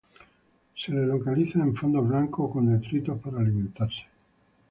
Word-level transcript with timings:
Se 0.75 0.91
le 0.91 1.05
localiza 1.05 1.59
en 1.61 1.75
fondos 1.75 2.07
blandos 2.09 2.39
o 2.45 2.49
con 2.51 2.65
detritos 2.65 3.19
para 3.21 3.37
alimentarse. 3.41 4.07